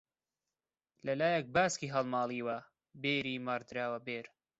لەلایەک 1.05 1.45
باسکی 1.55 1.93
هەڵماڵیوە 1.95 2.57
بێری 3.01 3.43
مەڕ 3.45 3.61
دراوە 3.69 3.99
بێر 4.07 4.25